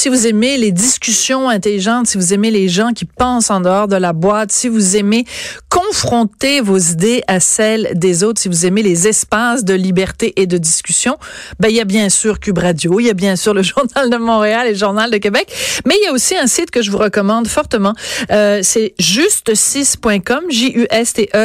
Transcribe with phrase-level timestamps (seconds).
[0.00, 3.86] Si vous aimez les discussions intelligentes, si vous aimez les gens qui pensent en dehors
[3.86, 5.26] de la boîte, si vous aimez
[5.68, 10.46] confronter vos idées à celles des autres, si vous aimez les espaces de liberté et
[10.46, 11.18] de discussion,
[11.58, 14.08] ben il y a bien sûr Cube Radio, il y a bien sûr le Journal
[14.08, 15.52] de Montréal et le Journal de Québec,
[15.84, 17.92] mais il y a aussi un site que je vous recommande fortement.
[18.30, 21.42] Euh, c'est juste6.com, J-U-S-T-E-S-I-X.com.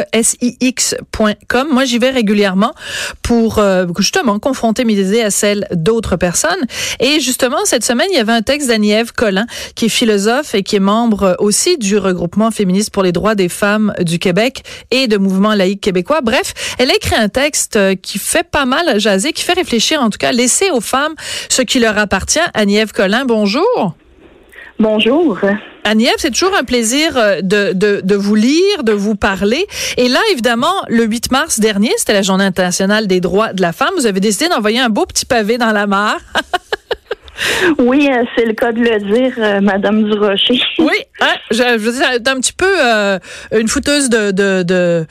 [1.72, 2.74] Moi, j'y vais régulièrement
[3.22, 6.66] pour euh, justement confronter mes idées à celles d'autres personnes.
[7.02, 10.64] Et justement, cette semaine, il y avait un texte d'Annie-Ève Collin, qui est philosophe et
[10.64, 15.08] qui est membre aussi du regroupement féministe pour les droits des femmes du Québec et
[15.08, 16.22] de Mouvement laïque québécois.
[16.22, 20.02] Bref, elle a écrit un texte euh, qui fait pas mal jaser, qui fait réfléchir,
[20.02, 21.16] en tout cas, laisser aux femmes
[21.50, 22.40] ce qui leur appartient.
[22.54, 23.96] Annie-Ève Collin, bonjour.
[24.78, 25.40] Bonjour.
[25.86, 29.66] Agnès, c'est toujours un plaisir euh, de, de, de, vous lire, de vous parler.
[29.96, 33.72] Et là, évidemment, le 8 mars dernier, c'était la Journée internationale des droits de la
[33.72, 33.92] femme.
[33.96, 36.20] Vous avez décidé d'envoyer un beau petit pavé dans la mare.
[37.78, 40.62] Oui, euh, c'est le cas de le dire, euh, Madame Durocher.
[40.80, 43.20] oui, hein, je, je un petit peu euh,
[43.54, 45.06] une fouteuse de, de, de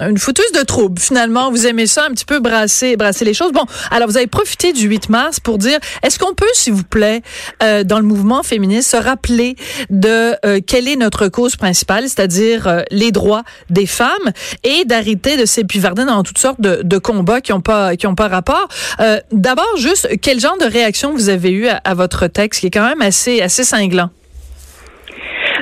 [0.00, 1.00] une fouteuse de trouble.
[1.00, 3.52] Finalement, vous aimez ça un petit peu brasser, brasser les choses.
[3.52, 6.84] Bon, alors vous avez profité du 8 mars pour dire, est-ce qu'on peut, s'il vous
[6.84, 7.22] plaît,
[7.62, 9.56] euh, dans le mouvement féministe, se rappeler
[9.90, 14.32] de euh, quelle est notre cause principale, c'est-à-dire euh, les droits des femmes,
[14.64, 18.14] et d'arrêter de s'épivarder dans toutes sortes de, de, combats qui n'ont pas qui ont
[18.14, 18.68] pas rapport?
[19.00, 22.66] Euh, D'abord, juste quel genre de réaction vous avez eu à, à votre texte, qui
[22.66, 24.10] est quand même assez assez cinglant?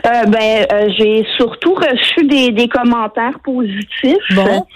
[0.06, 4.34] Euh, ben, euh, j'ai surtout reçu des, des commentaires positifs.
[4.34, 4.66] Bon.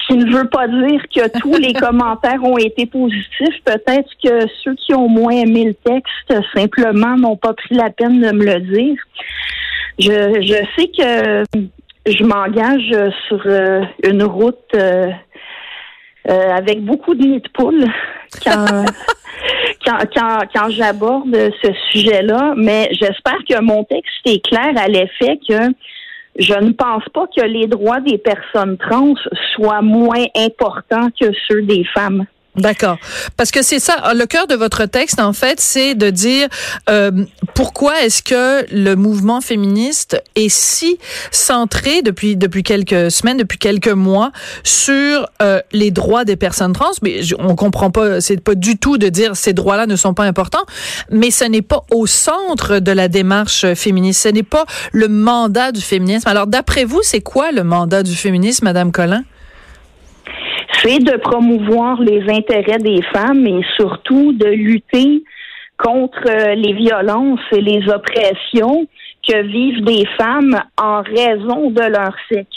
[0.00, 3.62] Ce qui ne veut pas dire que tous les commentaires ont été positifs.
[3.64, 8.20] Peut-être que ceux qui ont moins aimé le texte simplement n'ont pas pris la peine
[8.20, 8.96] de me le dire.
[9.98, 11.44] Je, je sais que
[12.06, 15.10] je m'engage sur euh, une route euh,
[16.28, 17.84] euh, avec beaucoup de nids de poule
[18.44, 18.84] quand,
[19.84, 25.38] quand, quand, quand j'aborde ce sujet-là, mais j'espère que mon texte est clair à l'effet
[25.48, 25.72] que
[26.38, 29.14] je ne pense pas que les droits des personnes trans
[29.54, 32.24] soient moins importants que ceux des femmes.
[32.60, 32.98] D'accord.
[33.36, 36.48] Parce que c'est ça, le cœur de votre texte, en fait, c'est de dire
[36.88, 40.98] euh, pourquoi est-ce que le mouvement féministe est si
[41.30, 44.30] centré depuis depuis quelques semaines, depuis quelques mois,
[44.62, 46.90] sur euh, les droits des personnes trans?
[47.02, 50.24] Mais on comprend pas, c'est pas du tout de dire ces droits-là ne sont pas
[50.24, 50.64] importants,
[51.10, 54.22] mais ce n'est pas au centre de la démarche féministe.
[54.22, 56.28] Ce n'est pas le mandat du féminisme.
[56.28, 59.24] Alors, d'après vous, c'est quoi le mandat du féminisme, Madame Collin?
[60.82, 65.22] C'est de promouvoir les intérêts des femmes et surtout de lutter
[65.76, 68.86] contre les violences et les oppressions
[69.26, 72.48] que vivent des femmes en raison de leur sexe.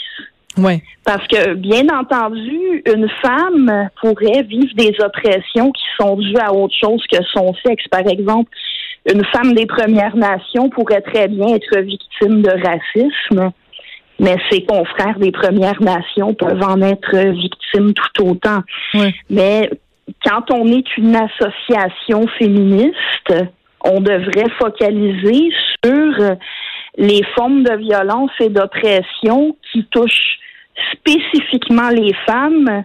[0.56, 0.82] Oui.
[1.04, 6.74] Parce que, bien entendu, une femme pourrait vivre des oppressions qui sont dues à autre
[6.80, 7.86] chose que son sexe.
[7.88, 8.50] Par exemple,
[9.12, 13.52] une femme des Premières Nations pourrait très bien être victime de racisme
[14.18, 18.60] mais ses confrères des Premières Nations peuvent en être victimes tout autant.
[18.94, 19.14] Oui.
[19.30, 19.70] Mais
[20.24, 23.34] quand on est une association féministe,
[23.84, 25.50] on devrait focaliser
[25.84, 26.36] sur
[26.96, 30.38] les formes de violence et d'oppression qui touchent
[30.92, 32.84] spécifiquement les femmes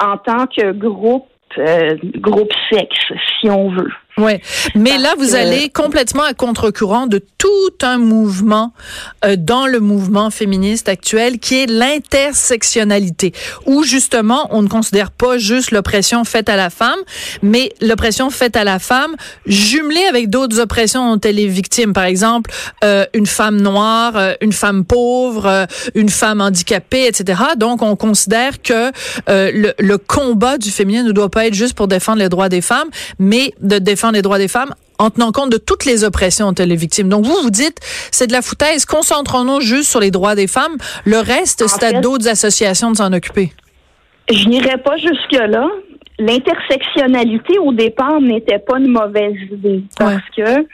[0.00, 3.92] en tant que groupe euh, groupe sexe, si on veut.
[4.18, 4.32] Oui,
[4.74, 7.46] mais Parce là, vous que- allez complètement à contre-courant de tout
[7.82, 8.72] un mouvement
[9.24, 13.32] euh, dans le mouvement féministe actuel qui est l'intersectionnalité,
[13.66, 16.98] où justement, on ne considère pas juste l'oppression faite à la femme,
[17.42, 19.14] mais l'oppression faite à la femme
[19.46, 21.92] jumelée avec d'autres oppressions dont elle est victime.
[21.92, 22.50] Par exemple,
[22.84, 27.40] euh, une femme noire, euh, une femme pauvre, euh, une femme handicapée, etc.
[27.56, 28.90] Donc, on considère que
[29.28, 32.48] euh, le, le combat du féminin ne doit pas être juste pour défendre les droits
[32.48, 32.88] des femmes,
[33.18, 36.54] mais de défendre les droits des femmes en tenant compte de toutes les oppressions dont
[36.62, 37.08] elle est victime.
[37.08, 37.78] Donc, vous, vous dites,
[38.10, 40.76] c'est de la foutaise, concentrons-nous juste sur les droits des femmes.
[41.04, 43.52] Le reste, c'est à d'autres associations de s'en occuper.
[44.30, 45.68] Je n'irai pas jusque-là.
[46.18, 50.66] L'intersectionnalité, au départ, n'était pas une mauvaise idée parce que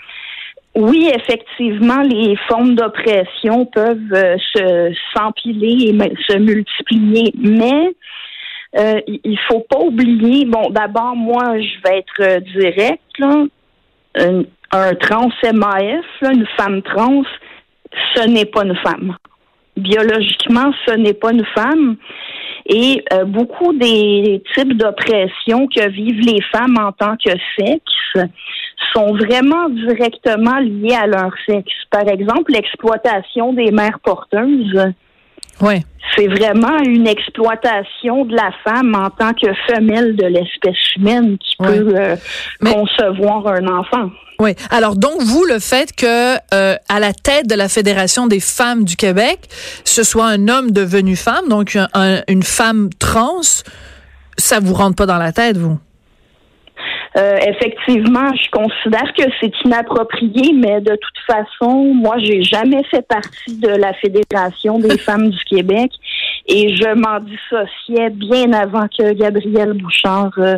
[0.75, 7.95] oui, effectivement, les formes d'oppression peuvent euh, se s'empiler et se multiplier, mais
[8.76, 10.44] euh, il faut pas oublier.
[10.47, 13.03] Bon, d'abord, moi, je vais être euh, direct.
[13.19, 13.44] Là,
[14.17, 14.43] un,
[14.73, 17.23] un trans MAF, une femme trans,
[18.15, 19.17] ce n'est pas une femme.
[19.76, 21.97] Biologiquement, ce n'est pas une femme.
[22.67, 28.29] Et euh, beaucoup des types d'oppression que vivent les femmes en tant que sexe
[28.94, 31.75] sont vraiment directement liés à leur sexe.
[31.91, 34.93] Par exemple, l'exploitation des mères porteuses,
[35.61, 35.83] Ouais.
[36.17, 41.55] c'est vraiment une exploitation de la femme en tant que femelle de l'espèce humaine qui
[41.61, 41.79] Ouais.
[41.79, 42.17] peut euh,
[42.61, 44.11] Mais- concevoir un enfant.
[44.41, 44.55] Oui.
[44.71, 48.85] Alors donc vous le fait que euh, à la tête de la Fédération des femmes
[48.85, 49.39] du Québec,
[49.85, 53.41] ce soit un homme devenu femme, donc un- un- une femme trans,
[54.37, 55.79] ça vous rentre pas dans la tête vous?
[57.16, 63.06] Euh, effectivement, je considère que c'est inapproprié, mais de toute façon, moi, j'ai jamais fait
[63.06, 65.93] partie de la Fédération des femmes du Québec
[66.46, 70.56] et je m'en dissociais bien avant que Gabrielle Bouchard euh,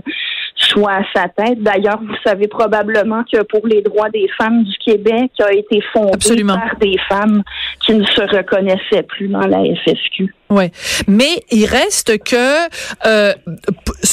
[0.56, 1.62] soit à sa tête.
[1.62, 6.10] D'ailleurs, vous savez probablement que pour les droits des femmes du Québec a été fondé
[6.14, 6.54] Absolument.
[6.54, 7.42] par des femmes
[7.84, 10.34] qui ne se reconnaissaient plus dans la FSQ.
[10.48, 10.70] Ouais,
[11.08, 12.68] mais il reste que,
[13.04, 13.32] euh,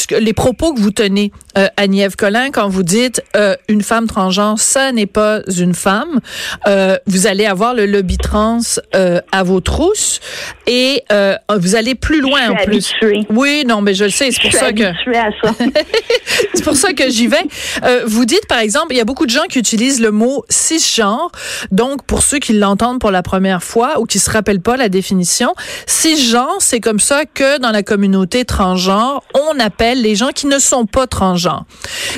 [0.07, 4.07] que- les propos que vous tenez, euh, Agnès Collin, quand vous dites euh, une femme
[4.07, 6.19] transgenre, ça n'est pas une femme.
[6.68, 8.59] Euh, vous allez avoir le lobby trans
[8.95, 10.19] euh, à vos trousses
[10.65, 12.75] et euh, vous allez plus loin en je suis plus.
[13.13, 13.27] habituée.
[13.29, 14.83] Oui, non, mais je le sais, c'est pour suis ça que
[16.56, 17.38] c'est pour ça que j'y vais.
[17.83, 20.44] Euh, vous dites, par exemple, il y a beaucoup de gens qui utilisent le mot
[20.50, 21.31] cisgenre.
[21.71, 24.89] Donc, pour ceux qui l'entendent pour la première fois ou qui se rappellent pas la
[24.89, 25.53] définition,
[25.86, 26.22] cisgenre,
[26.59, 30.85] c'est comme ça que dans la communauté transgenre, on appelle les gens qui ne sont
[30.85, 31.65] pas transgenres.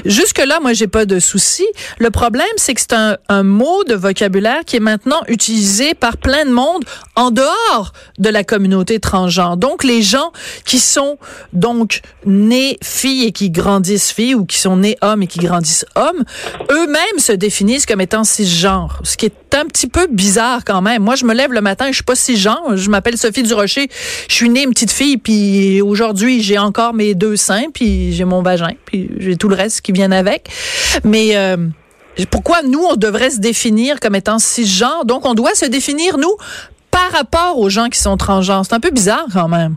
[0.05, 1.65] Jusque-là, moi, j'ai pas de souci.
[1.97, 6.17] Le problème, c'est que c'est un, un mot de vocabulaire qui est maintenant utilisé par
[6.17, 6.83] plein de monde
[7.15, 9.57] en dehors de la communauté transgenre.
[9.57, 10.31] Donc, les gens
[10.65, 11.17] qui sont
[11.53, 15.85] donc nés filles et qui grandissent filles ou qui sont nés hommes et qui grandissent
[15.95, 16.23] hommes,
[16.71, 21.03] eux-mêmes se définissent comme étant cisgenres, ce qui est un petit peu bizarre quand même.
[21.03, 23.87] Moi, je me lève le matin, je suis pas cisgenre, je m'appelle Sophie Durocher,
[24.27, 28.25] je suis née une petite fille, puis aujourd'hui, j'ai encore mes deux seins, puis j'ai
[28.25, 30.49] mon vagin, puis j'ai tout le reste qui vient avec.
[31.03, 31.57] Mais euh,
[32.31, 35.05] pourquoi nous, on devrait se définir comme étant cisgenre?
[35.05, 36.35] Donc, on doit se définir, nous,
[36.91, 38.65] par rapport aux gens qui sont transgenres.
[38.65, 39.75] C'est un peu bizarre quand même.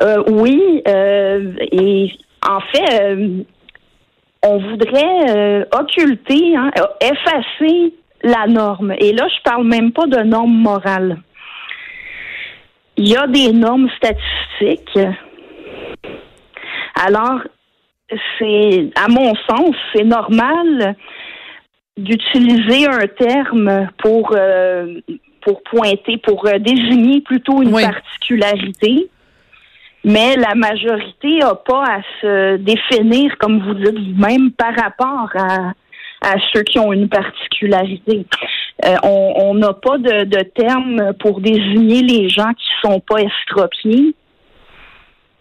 [0.00, 2.10] Euh, oui, euh, et
[2.46, 3.44] en fait,
[4.42, 6.70] on voudrait occulter, hein,
[7.00, 7.94] effacer
[8.24, 8.94] la norme.
[8.98, 11.18] Et là, je parle même pas de normes morales.
[12.96, 14.98] Il y a des normes statistiques.
[17.06, 17.40] Alors,
[18.38, 20.96] c'est, à mon sens, c'est normal
[21.96, 25.00] d'utiliser un terme pour euh,
[25.42, 27.82] pour pointer, pour euh, désigner plutôt une Oui.
[27.84, 29.08] particularité.
[30.04, 35.72] Mais la majorité n'a pas à se définir, comme vous dites vous-même, par rapport à,
[36.24, 38.26] à ceux qui ont une particularité.
[38.84, 44.14] Euh, on n'a pas de, de terme pour désigner les gens qui sont pas estropiés.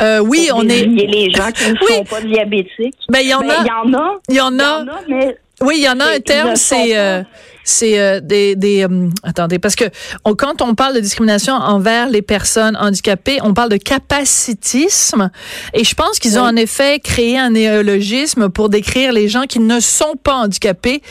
[0.02, 0.86] Euh, oui, on est.
[0.86, 1.94] les gens qui ne Oui.
[1.98, 2.96] sont pas diabétiques.
[3.10, 3.64] Ben, il y en Ben, a.
[3.64, 4.16] Il y en a.
[4.30, 4.84] Il y en a.
[4.84, 7.22] en a, mais Oui, il y en a un terme, c'est euh,
[7.64, 9.86] c'est euh, des des euh, attendez parce que
[10.26, 15.30] on- quand on parle de discrimination envers les personnes handicapées, on parle de capacitisme
[15.74, 16.50] et je pense qu'ils ont Oui.
[16.50, 21.02] en effet créé un néologisme pour décrire les gens qui ne sont pas handicapés.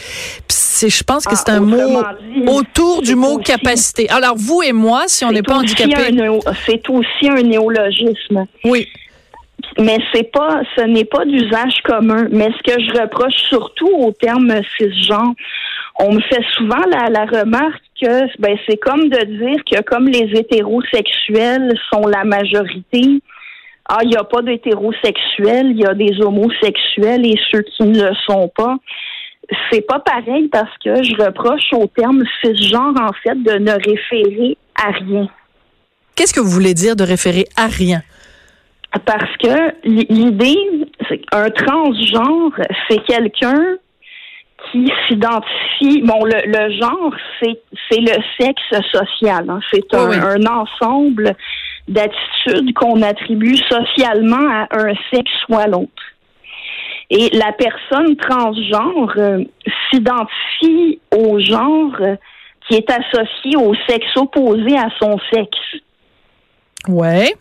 [0.49, 2.03] C'est je pense que Ah, c'est un mot
[2.35, 4.09] dit, autour du mot aussi- capacité.
[4.11, 6.11] Alors vous et moi, si on n'est pas handicapé,
[6.67, 8.45] C'est aussi un néologisme.
[8.65, 8.89] oui.
[9.79, 12.29] Mais c'est pas, ce n'est pas d'usage commun.
[12.31, 15.35] Mais ce que je reproche surtout au terme cisgenre,
[15.99, 20.09] on me fait souvent la, la remarque que ben, c'est comme de dire que comme
[20.09, 23.21] les hétérosexuels sont la majorité,
[23.89, 28.03] ah, il n'y a pas d'hétérosexuels, il y a des homosexuels et ceux qui ne
[28.03, 28.77] le sont pas.
[29.71, 34.57] C'est pas pareil parce que je reproche au terme cisgenre, en fait, de ne référer
[34.77, 35.29] à rien.
[36.15, 38.03] Qu'est-ce que vous voulez dire de référer à rien?
[39.07, 40.59] Parce que l'idée,
[41.09, 42.53] c'est qu'un transgenre,
[42.89, 43.77] c'est quelqu'un
[44.71, 46.03] qui s'identifie.
[46.03, 49.49] Bon, le, le genre, c'est le sexe social.
[49.49, 49.61] hein.
[49.73, 50.25] C'est un, Oui, oui.
[50.25, 51.35] un ensemble
[51.89, 56.03] d'attitudes qu'on attribue socialement à un sexe ou à l'autre.
[57.11, 59.43] Et la personne transgenre euh,
[59.91, 61.97] s'identifie au genre
[62.69, 65.83] qui est associé au sexe opposé à son sexe.
[66.89, 67.35] Ouais.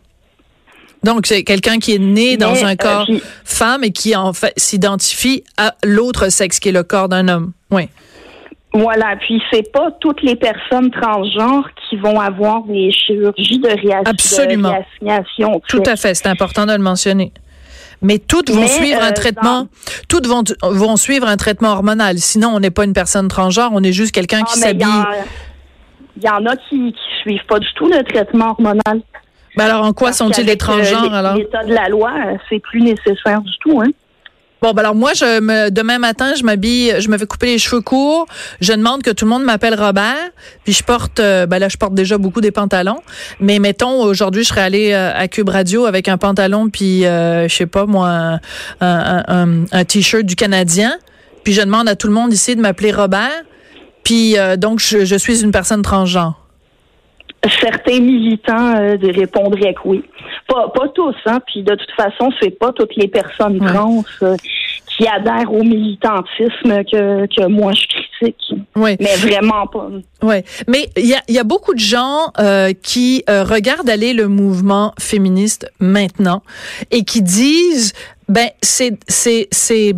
[1.03, 4.15] Donc c'est quelqu'un qui est né dans Mais, un euh, corps puis- femme et qui
[4.15, 7.53] en fait s'identifie à l'autre sexe qui est le corps d'un homme.
[7.71, 7.89] Oui.
[8.73, 14.05] Voilà, puis c'est pas toutes les personnes transgenres qui vont avoir des chirurgies de, réassignation.
[14.05, 15.61] Absolument.
[15.67, 17.33] Tout à fait, c'est important de le mentionner.
[18.01, 19.67] Mais toutes vont suivre un euh, traitement,
[20.07, 22.17] toutes vont, vont suivre un traitement hormonal.
[22.17, 24.87] Sinon, on n'est pas une personne transgenre, on est juste quelqu'un qui ah, s'habille.
[26.17, 26.91] Il y, en a qui, ne
[27.21, 29.01] suivent pas du tout le traitement hormonal.
[29.57, 31.35] Mais alors, en quoi sont-ils des transgenres, alors?
[31.35, 33.91] L'état de la loi, euh, c'est plus nécessaire du tout, hein.
[34.61, 37.57] Bon, ben alors moi, je me, demain matin, je m'habille, je me fais couper les
[37.57, 38.27] cheveux courts.
[38.59, 40.29] Je demande que tout le monde m'appelle Robert.
[40.63, 42.99] Puis je porte, euh, ben là, je porte déjà beaucoup des pantalons.
[43.39, 47.47] Mais mettons, aujourd'hui, je serais allée euh, à Cube Radio avec un pantalon, puis euh,
[47.47, 48.39] je sais pas moi,
[48.81, 50.95] un, un, t-shirt du Canadien.
[51.43, 53.41] Puis je demande à tout le monde ici de m'appeler Robert.
[54.03, 56.40] Puis donc, je, je suis une personne transgenre
[57.49, 60.03] certains militants euh, répondraient que oui.
[60.47, 61.39] Pas, pas tous, hein.
[61.47, 64.35] Puis de toute façon, c'est pas toutes les personnes trans euh,
[64.87, 68.53] qui adhèrent au militantisme que, que moi je critique.
[68.75, 68.95] Oui.
[68.99, 69.87] Mais vraiment pas.
[70.21, 70.35] Oui.
[70.67, 74.93] Mais il y a, y a beaucoup de gens euh, qui regardent aller le mouvement
[74.99, 76.43] féministe maintenant
[76.91, 77.93] et qui disent
[78.29, 79.95] ben c'est c'est c'est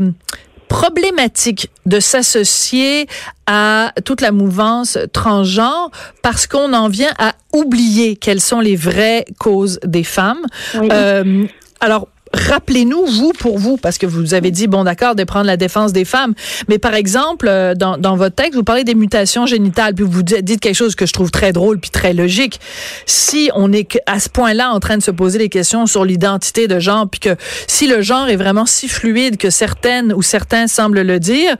[0.74, 3.06] problématique de s'associer
[3.46, 5.92] à toute la mouvance transgenre
[6.24, 10.42] parce qu'on en vient à oublier quelles sont les vraies causes des femmes.
[10.75, 11.46] Euh,
[11.80, 15.58] alors, rappelez-nous, vous, pour vous, parce que vous avez dit, bon, d'accord, de prendre la
[15.58, 16.34] défense des femmes,
[16.68, 20.24] mais par exemple, euh, dans, dans votre texte, vous parlez des mutations génitales, puis vous
[20.24, 22.60] dites quelque chose que je trouve très drôle puis très logique.
[23.06, 26.68] Si on est à ce point-là en train de se poser des questions sur l'identité
[26.68, 27.36] de genre, puis que
[27.68, 31.56] si le genre est vraiment si fluide que certaines ou certains semblent le dire,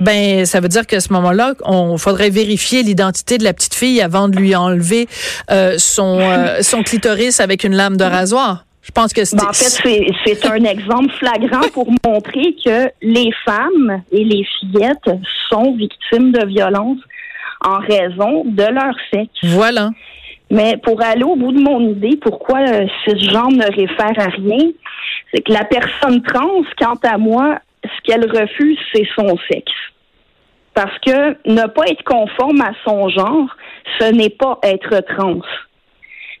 [0.00, 4.00] ben ça veut dire qu'à ce moment-là, on faudrait vérifier l'identité de la petite fille
[4.00, 5.08] avant de lui enlever
[5.50, 8.65] euh, son euh, son clitoris avec une lame de rasoir.
[8.86, 14.02] Je pense que ben, en fait, c'est un exemple flagrant pour montrer que les femmes
[14.12, 15.10] et les fillettes
[15.50, 17.00] sont victimes de violences
[17.64, 19.32] en raison de leur sexe.
[19.42, 19.90] Voilà.
[20.50, 24.30] Mais pour aller au bout de mon idée, pourquoi euh, ce genre ne réfère à
[24.30, 24.70] rien,
[25.34, 29.72] c'est que la personne trans, quant à moi, ce qu'elle refuse, c'est son sexe.
[30.74, 33.48] Parce que ne pas être conforme à son genre,
[33.98, 35.40] ce n'est pas être trans.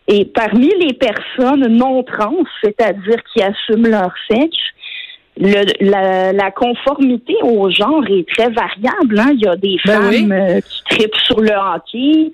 [0.08, 4.56] Et parmi les personnes non trans, c'est-à-dire qui assument leur sexe,
[5.38, 9.18] le, la, conformité au genre est très variable.
[9.18, 9.32] Hein.
[9.34, 12.30] Il y a des ben femmes euh, qui tripent sur le hockey,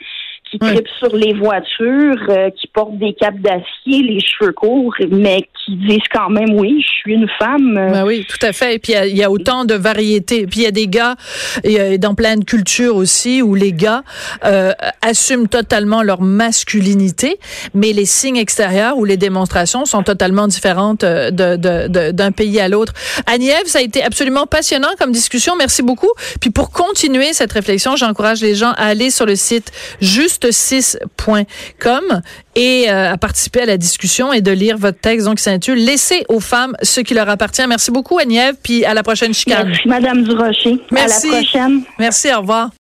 [0.52, 5.49] qui tripent sur les voitures, euh, qui portent des capes d'acier, les cheveux courts, mais
[5.64, 7.75] qui disent quand même oui, je suis une femme.
[7.75, 8.75] Ben oui, tout à fait.
[8.75, 10.47] Et puis il y, a autant de variétés.
[10.47, 11.16] Puis il y a des gars
[11.64, 14.02] et, dans plein de cultures aussi où les gars
[14.44, 17.38] euh, assument totalement leur masculinité,
[17.73, 22.61] mais les signes extérieurs ou les démonstrations sont totalement différentes euh, d'un de, de, pays
[22.61, 22.92] à l'autre.
[23.26, 25.54] Agnève, ça a été absolument passionnant comme discussion.
[25.56, 26.12] Merci beaucoup.
[26.40, 32.22] Puis pour continuer cette réflexion, j'encourage les gens à aller sur le site juste 6.com
[32.54, 36.25] et euh, à participer à la discussion et de lire votre texte donc s'intitule Laissez
[36.28, 37.66] aux femmes ce qui leur appartient.
[37.66, 39.68] Merci beaucoup Agnève puis à la prochaine chicane.
[39.68, 40.80] Merci Madame Durocher.
[40.90, 41.28] Merci.
[41.28, 41.82] À la prochaine.
[41.99, 42.70] Merci, au revoir.